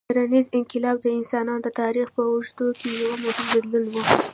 کرنيز 0.11 0.45
انقلاب 0.57 0.95
د 1.01 1.07
انسانانو 1.17 1.63
د 1.65 1.67
تاریخ 1.81 2.07
په 2.15 2.21
اوږدو 2.29 2.67
کې 2.79 2.89
یو 3.01 3.11
مهم 3.23 3.45
بدلون 3.53 3.87
و. 4.05 4.05